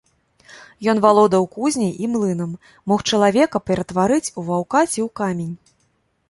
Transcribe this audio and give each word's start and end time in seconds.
Ён 0.93 1.01
валодаў 1.05 1.43
кузняй 1.55 1.91
і 2.05 2.09
млынам, 2.13 2.55
мог 2.93 2.99
чалавека 3.09 3.57
ператварыць 3.67 4.33
у 4.41 4.49
ваўка 4.49 4.81
ці 4.91 4.99
ў 5.07 5.07
камень. 5.21 5.55